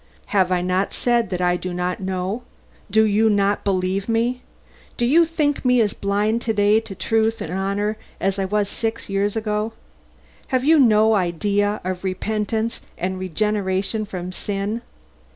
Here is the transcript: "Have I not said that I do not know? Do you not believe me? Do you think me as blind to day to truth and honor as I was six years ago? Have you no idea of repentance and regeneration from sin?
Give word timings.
"Have 0.33 0.51
I 0.51 0.63
not 0.63 0.95
said 0.95 1.29
that 1.29 1.41
I 1.41 1.57
do 1.57 1.75
not 1.75 1.99
know? 1.99 2.41
Do 2.89 3.03
you 3.03 3.29
not 3.29 3.63
believe 3.63 4.09
me? 4.09 4.41
Do 4.97 5.05
you 5.05 5.25
think 5.25 5.63
me 5.63 5.79
as 5.79 5.93
blind 5.93 6.41
to 6.41 6.53
day 6.53 6.79
to 6.79 6.95
truth 6.95 7.39
and 7.39 7.53
honor 7.53 7.97
as 8.19 8.39
I 8.39 8.45
was 8.45 8.67
six 8.67 9.09
years 9.09 9.35
ago? 9.35 9.73
Have 10.47 10.63
you 10.63 10.79
no 10.79 11.13
idea 11.13 11.79
of 11.83 12.03
repentance 12.03 12.81
and 12.97 13.19
regeneration 13.19 14.05
from 14.05 14.31
sin? 14.31 14.81